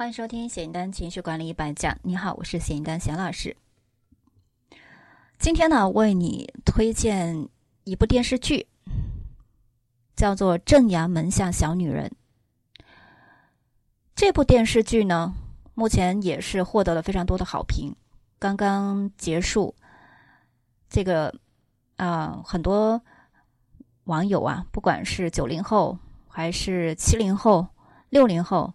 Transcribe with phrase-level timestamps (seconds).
[0.00, 1.98] 欢迎收听简单情绪管理一百讲。
[2.04, 3.54] 你好，我是简单贤老师。
[5.38, 7.50] 今天呢，为你推荐
[7.84, 8.66] 一部电视剧，
[10.16, 12.10] 叫做《正阳门下小女人》。
[14.14, 15.34] 这部电视剧呢，
[15.74, 17.94] 目前也是获得了非常多的好评。
[18.38, 19.74] 刚刚结束，
[20.88, 21.34] 这个
[21.96, 23.02] 啊，很多
[24.04, 27.68] 网友啊，不管是九零后还是七零后、
[28.08, 28.72] 六零后。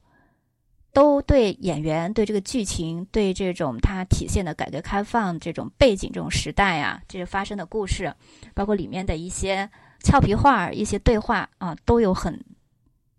[0.96, 8.16] 都对演员、对这个剧情、对这种它体现的改革开放这种背景、这种时代啊，这个发生的故事，
[8.53, 9.70] 包括里面的一些
[10.00, 12.41] 俏皮话、一些对话啊，都有很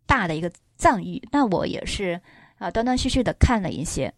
[0.06, 1.22] 大的一个赞誉。
[1.30, 2.18] 那我也是
[2.56, 4.14] 啊，断断续续的看了一些。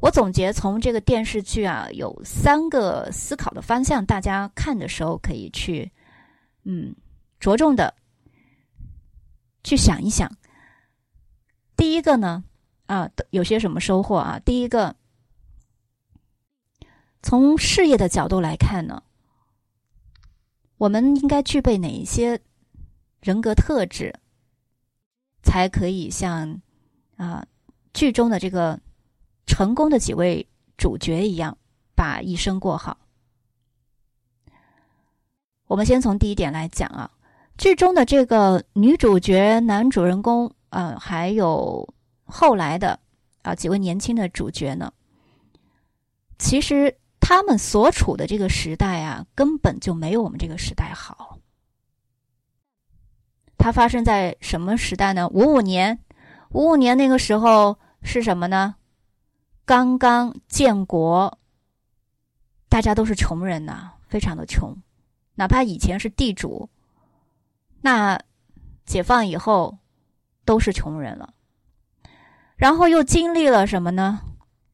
[0.00, 5.92] 我总结从这个电视剧啊，有三个思考的方向，大家看的时候可以去
[6.64, 6.96] 嗯
[7.38, 7.94] 着重的
[9.62, 10.34] 去想一想。
[11.86, 12.42] 第一个呢，
[12.86, 14.40] 啊，有些什么收获啊？
[14.44, 14.96] 第一个，
[17.22, 19.04] 从事业的角度来看呢，
[20.78, 22.40] 我们应该具备哪一些
[23.20, 24.12] 人格特质，
[25.44, 26.60] 才可以像
[27.18, 27.46] 啊
[27.94, 28.80] 剧中的这个
[29.46, 30.44] 成功的几位
[30.76, 31.56] 主角一样，
[31.94, 32.98] 把一生过好？
[35.68, 37.12] 我们先从第一点来讲啊，
[37.56, 40.52] 剧中的这个女主角、男主人公。
[40.78, 41.88] 嗯，还有
[42.26, 43.00] 后来的
[43.40, 44.92] 啊几位年轻的主角呢。
[46.38, 51.38] 其实他们所处的这个时代啊，根本就没有我们这个时代好。
[53.56, 55.26] 它发生在什么时代呢？
[55.30, 55.98] 五五年，
[56.50, 58.76] 五五年那个时候是什么呢？
[59.64, 61.38] 刚刚建国，
[62.68, 64.76] 大家都是穷人呐，非常的穷，
[65.36, 66.68] 哪怕以前是地主，
[67.80, 68.20] 那
[68.84, 69.78] 解放以后。
[70.46, 71.34] 都是穷人了，
[72.56, 74.20] 然后又经历了什么呢？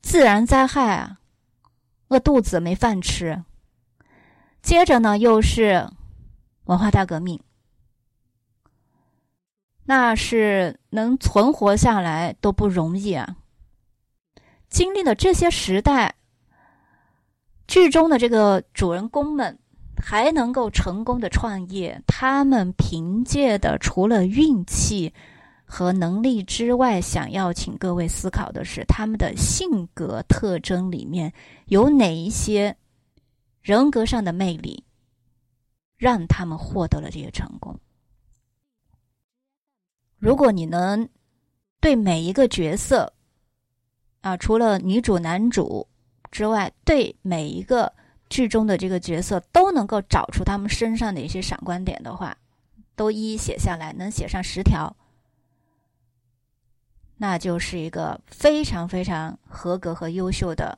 [0.02, 1.18] 自然灾害啊，
[2.08, 3.42] 饿肚子没饭吃。
[4.62, 5.88] 接着呢，又是
[6.66, 7.40] 文化大革命，
[9.84, 13.36] 那是能存活下来都不容易啊。
[14.68, 16.14] 经历了这些时代，
[17.66, 19.58] 剧中的这个主人公们
[19.96, 25.14] 还能够成功的创业，他们凭借的除了运气。
[25.72, 31.32] 和能力之外，想要请各位思考的是，他们的性格特征里面
[31.64, 32.76] 有哪一些
[33.62, 34.84] 人格上的魅力，
[35.96, 37.74] 让他们获得了这些成功。
[40.18, 41.08] 如果你能
[41.80, 43.10] 对每一个角色
[44.20, 45.88] 啊，除了女主、男主
[46.30, 47.90] 之外，对每一个
[48.28, 52.36] 剧中的这个角色都能够找出他们身上的一些闪光点的话，
[52.94, 54.94] 都一一写下来，能写上十条。
[57.22, 60.76] 那就是一个非常非常合格和优秀的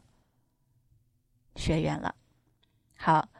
[1.56, 2.14] 学员了。
[2.98, 3.30] 好，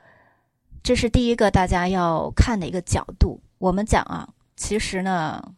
[0.82, 3.42] 这是第一个大家要看的一个角度。
[3.58, 5.52] 我们讲啊，其实呢，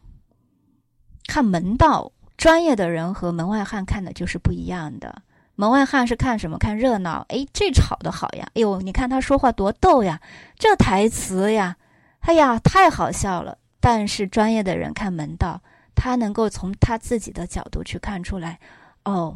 [1.25, 5.21] 看门道，专业的人和门外汉看的就是不一样的。
[5.55, 6.57] 门外汉是看什么？
[6.57, 7.25] 看热闹。
[7.29, 8.45] 哎，这吵的好呀！
[8.55, 10.19] 哎呦，你看他说话多逗呀！
[10.57, 11.77] 这台词呀，
[12.19, 13.57] 哎呀，太好笑了。
[13.79, 15.61] 但是专业的人看门道。
[15.99, 18.59] 他能够从他自己的角度去看出来，
[19.03, 19.35] 哦，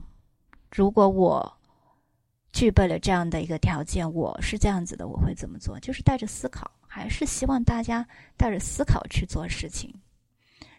[0.70, 1.58] 如果我
[2.54, 5.80] 具备了这样的一个条件，我是这样子的，我会怎么做？
[5.80, 8.08] 就是带着思考，还是希望大家
[8.38, 9.92] 带着思考去做事情，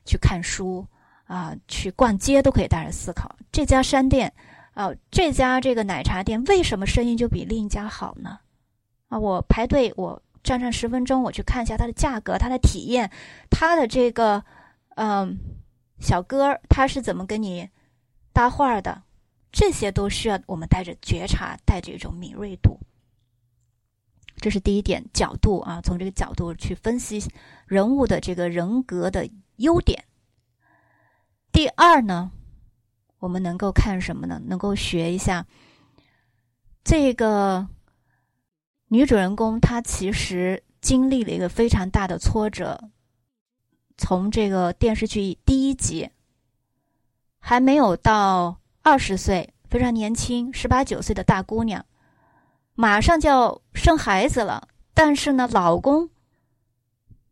[0.05, 0.87] 去看书
[1.25, 3.35] 啊，去逛街都可以带着思考。
[3.51, 4.33] 这家商店
[4.75, 8.39] 啊，这家这个奶茶店为什么生意就比另一家好呢？
[9.09, 13.11] 啊，我排队，我站上十分钟，我去看一下它的价格、它的体验、
[13.51, 14.45] 它的这个，
[14.95, 15.39] 嗯。
[16.03, 17.71] 小哥他是怎么跟你
[18.33, 19.05] 搭话的？
[19.53, 22.81] 这些都需要我们带着觉察，带着一种敏锐度。
[24.37, 27.23] 这是第一点角度啊，从这个角度去分析
[27.67, 30.05] 人物的这个人格的优点。
[31.53, 32.33] 第二呢，
[33.19, 34.41] 我们能够看什么呢？
[34.45, 35.47] 能够学一下
[36.83, 37.69] 这个
[38.89, 42.91] 女主人公，她其实经历了一个非常大的挫折。
[43.99, 46.11] 从这个电视剧第一集，
[47.39, 51.85] 还没有到二十岁，非常年轻，十八九岁的大姑娘，
[52.75, 54.69] 马上就要生孩子了。
[54.95, 56.11] 但是呢，老公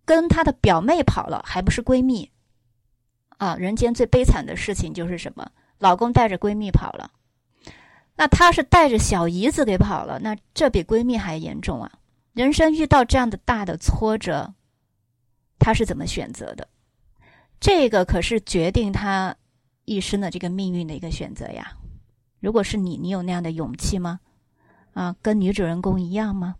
[0.05, 2.31] 跟她的表妹跑了，还不是闺蜜
[3.37, 3.56] 啊！
[3.56, 5.51] 人间最悲惨的事情就是什么？
[5.79, 7.11] 老公带着闺蜜跑了，
[8.17, 11.93] 那她是带着小姨子给跑了，那这比闺蜜还严重啊！
[12.33, 14.55] 人生遇到这样的大的挫折。
[15.61, 16.67] 他是怎么选择的？
[17.61, 19.37] 这个可是决定他
[19.85, 21.77] 一生的这个命运的一个选择呀。
[22.41, 24.19] 如果是你，你有那样的勇气吗？
[24.95, 26.57] 啊，跟女主人公一样吗？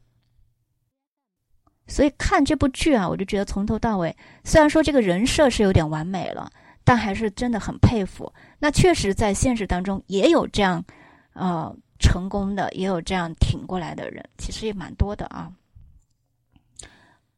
[1.87, 6.53] 所以看这部剧啊，我就觉得从头到尾，虽然说这个人设是有点完美了，
[6.85, 8.33] 但还是真的很佩服。
[8.61, 10.85] 那确实在现实当中也有这样，
[11.33, 15.51] 呃，成功的，也有这样挺过来的人，其实也蛮多的啊。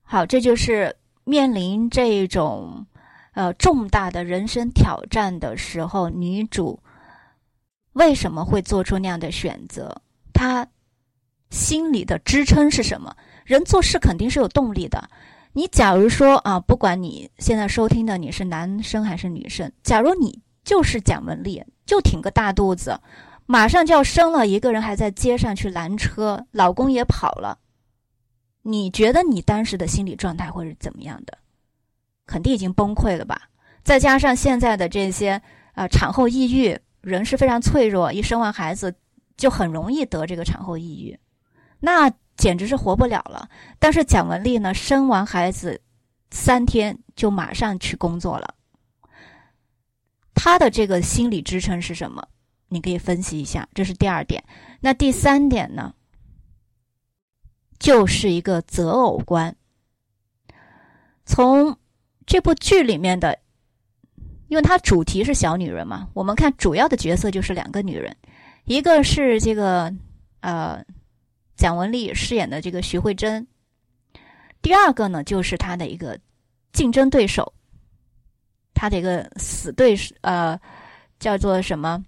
[0.02, 2.86] 好，这就是面临这种
[3.34, 6.80] 呃重大的人生挑战的时候，女主
[7.92, 10.02] 为什么会做出那样的选择？
[10.32, 10.66] 她
[11.50, 13.14] 心里的支撑是什么？
[13.44, 15.10] 人做事肯定是有动力的。
[15.52, 22.98] 你假如说啊，不管你现在收听的你是男生还是女生，假如你就是蒋雯丽，就挺个大肚子，
[23.44, 27.58] 马上就要生了，一个人还在街上去拦车，老公也跑了，
[28.62, 31.36] 你觉得你当时的心理状态会是怎么样的？
[32.26, 33.42] 肯定已经崩溃了吧？
[33.82, 35.42] 再加上现在的这些
[35.74, 38.94] 啊，产后抑郁，人是非常脆弱，一生完孩子
[39.36, 41.18] 就很容易得这个产后抑郁，
[41.80, 43.48] 那简直是活不了了。
[43.78, 45.80] 但是蒋雯丽呢，生完孩子
[46.30, 48.54] 三天就马上去工作了。
[50.34, 52.26] 他的这个心理支撑是什么？
[52.68, 54.42] 你可以分析一下，这是第二点。
[54.80, 55.92] 那第三点呢，
[57.82, 59.56] 就是一个择偶观。
[61.24, 61.76] 从
[62.24, 63.36] 这部剧里面的，
[64.46, 68.16] 因为它主题是小女人嘛，我们看主要的角色就是两个女人，
[68.66, 69.92] 一个是这个
[70.42, 70.84] 呃
[71.56, 73.44] 蒋雯丽饰演的这个徐慧珍，
[74.62, 76.16] 第二个呢就是她的一个
[76.72, 77.52] 竞争对手。
[78.74, 80.58] 他的一个死对，呃，
[81.18, 82.04] 叫做什么？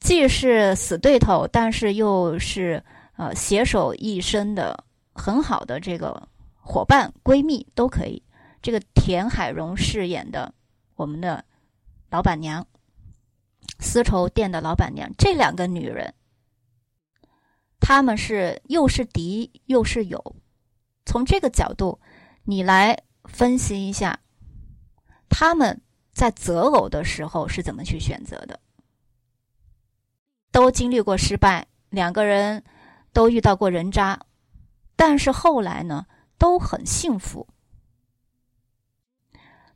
[0.00, 2.82] 既是死对头，但是又是
[3.22, 4.84] 呃携手一生的
[5.14, 8.20] 很好的这个伙伴、闺蜜都可以。
[8.60, 10.52] 这个田海蓉饰演的
[10.96, 11.44] 我们的
[12.10, 12.66] 老板娘，
[13.78, 16.12] 丝绸店的老板娘，这两个女人，
[17.78, 20.36] 她们是又是敌又是友。
[21.04, 22.00] 从这个角度，
[22.42, 24.18] 你来分析一下。
[25.28, 25.80] 他们
[26.12, 28.58] 在择偶的时候是怎么去选择的？
[30.50, 32.62] 都经历过失败，两个人
[33.12, 34.20] 都遇到过人渣，
[34.96, 36.06] 但是后来呢，
[36.38, 37.46] 都很幸福。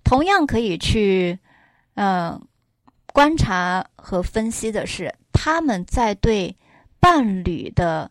[0.02, 1.38] 同样可以去，
[1.94, 2.46] 嗯，
[3.12, 6.56] 观察和分析的是，他们在对
[7.00, 8.10] 伴侣的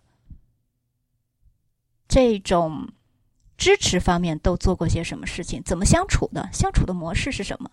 [2.08, 2.90] 这种。
[3.58, 5.64] 支持方面都做过些什么事情？
[5.64, 6.50] 怎么相处的？
[6.52, 7.72] 相处的模式是什么？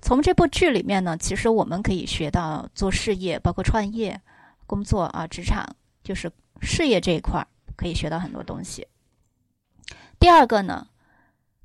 [0.00, 4.20] 从这部剧里面呢，其实我们可以学到做事业，包括创业、
[4.66, 5.64] 工作啊，职场
[6.02, 7.46] 就是事业这一块
[7.76, 8.86] 可以学到很多东西。
[10.18, 10.86] 第二个呢，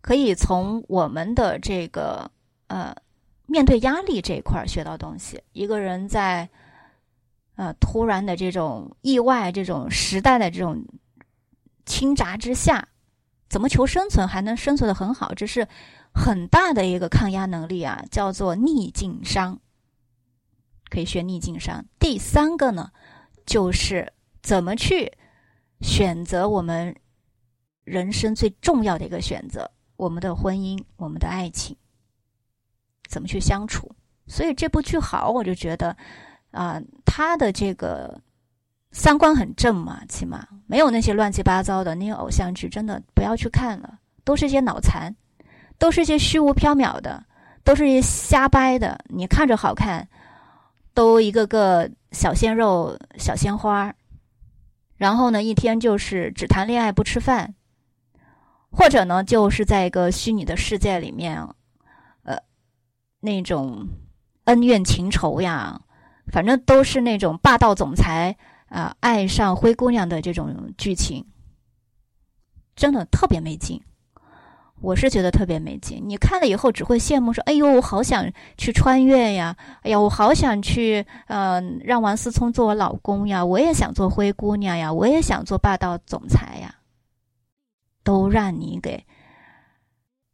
[0.02, 2.32] 可以从我们的这个
[2.68, 2.96] 呃
[3.46, 5.42] 面对压力这一块学到东西。
[5.54, 6.50] 一个人在。
[7.56, 10.84] 呃，突然的这种意外，这种时代的这种
[11.86, 12.88] 倾轧之下，
[13.52, 15.34] 怎么求生存还能生存的很好？
[15.34, 15.68] 这是
[16.14, 19.60] 很大的一个抗压能力啊，叫做逆境商，
[20.90, 21.84] 可以学逆境商。
[22.00, 22.92] 第三个呢，
[23.46, 25.12] 就是怎么去
[25.82, 26.96] 选择我们
[27.84, 31.76] 人生最重要的一个选择——我们的婚姻、我们的爱情，
[33.10, 33.94] 怎么去相处？
[34.28, 35.98] 所以这部剧好，我就觉得。
[36.52, 38.22] 啊，他的这个
[38.92, 45.14] 三观很正嘛，起码没有那些乱七八糟的那些偶像剧，真的不要去看了，都是一些脑残，
[45.78, 47.26] 都是一些虚无缥缈的，
[47.66, 48.98] 都是一些瞎掰的。
[49.10, 50.08] 你看着好看，
[50.94, 53.94] 都一个个小鲜肉、小鲜花，
[54.96, 57.54] 然后呢，一天就是只谈恋爱不吃饭，
[58.72, 61.46] 或者呢，就是在一个虚拟的世界里面，
[62.24, 62.38] 呃，
[63.20, 63.90] 那种
[64.46, 65.82] 恩怨情仇呀。
[66.32, 68.38] 反正都是那种霸道总裁
[68.72, 71.26] 啊，爱上灰姑娘的这种剧情，
[72.76, 73.80] 真的特别没劲。
[74.80, 76.02] 我是觉得特别没劲。
[76.08, 78.26] 你看了以后只会羡慕说：“哎呦，我好想
[78.58, 79.56] 去穿越呀！
[79.84, 83.46] 哎呀，我好想去，嗯，让王思聪做我老公呀！
[83.46, 84.92] 我也想做灰姑娘呀！
[84.92, 86.74] 我也想做霸道总裁呀！”
[88.04, 89.06] 都让你给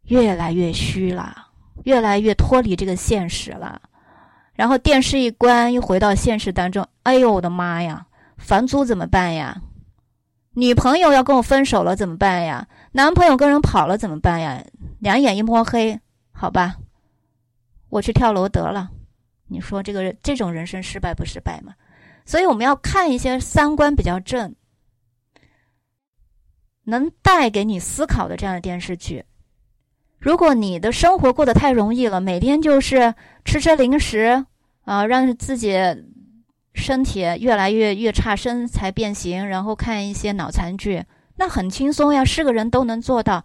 [0.03, 1.49] 越来越虚了，
[1.83, 3.81] 越来越脱离这个现实了。
[4.53, 6.87] 然后电视一关，又回到现实当中。
[7.03, 8.07] 哎呦，我的妈呀！
[8.37, 9.61] 房租怎么办呀？
[10.53, 12.67] 女朋友要跟我分手了怎么办呀？
[12.93, 14.63] 男朋友跟人跑了怎么办呀？
[14.99, 15.99] 两眼一摸黑，
[16.31, 16.77] 好吧，
[17.89, 18.89] 我去跳楼得了。
[19.49, 21.73] 你说这个这种人生失败不失败吗？
[22.25, 24.55] 所以我们要看一些三观比较正、
[26.83, 29.23] 能带给你思考的这样的电视剧。
[30.17, 33.13] 如果你的生活过得太容易了，每天就是
[33.45, 34.45] 吃吃零食
[34.83, 35.71] 啊，让自己
[36.77, 41.03] 身体越来越越差，身材变形，然后看一些脑残剧，
[41.35, 43.43] 那很轻松呀，是个人都能做到。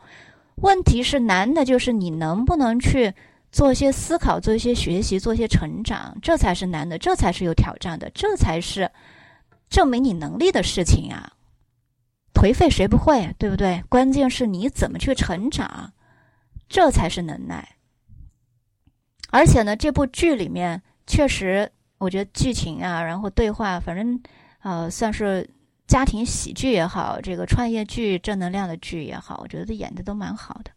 [0.56, 3.12] 问题是难的就是你能不能去
[3.50, 8.90] 做些思考，做一些学习，做一些成长，这才是难的，这才是有挑战的，这才是
[9.68, 11.32] 证明你能力的事情啊。
[12.34, 13.82] 颓废谁不会，对不对？
[13.88, 15.92] 关键是你怎么去成长。
[16.68, 17.76] 这才是能耐，
[19.28, 21.70] 而且呢，这部剧里面确实，
[22.02, 24.20] 我觉得剧情啊，然后对话，反正，
[24.62, 25.48] 呃，算是
[25.86, 30.72] 家庭喜剧也好，这个创业剧、正能量的剧也好，我觉得演的都蛮好的，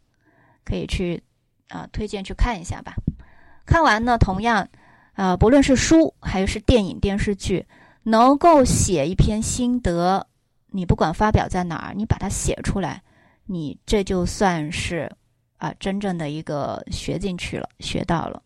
[0.64, 1.20] 可以去
[1.68, 2.94] 啊推荐去看一下吧。
[3.64, 4.68] 看完呢，同样，
[5.14, 7.66] 啊，不论是书还是电影、电视剧，
[8.04, 10.28] 能够写一篇心得，
[10.70, 13.02] 你不管发表在哪儿，你把它写出来，
[13.46, 15.10] 你这就算是。
[15.58, 18.42] 啊，真正的一个学进去了，学到了。